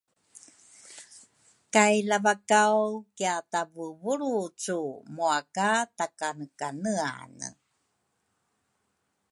[1.73, 2.77] kay Lavakaw
[3.15, 4.79] kiatavuvulrucu
[5.15, 7.49] mua ka takanekaneane.